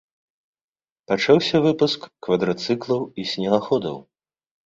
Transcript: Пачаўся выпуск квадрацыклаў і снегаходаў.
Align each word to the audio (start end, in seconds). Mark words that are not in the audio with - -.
Пачаўся 1.09 1.57
выпуск 1.65 2.07
квадрацыклаў 2.27 3.01
і 3.25 3.29
снегаходаў. 3.35 3.97